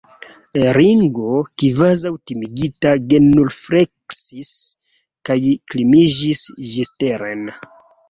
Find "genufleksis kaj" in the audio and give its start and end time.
3.13-5.41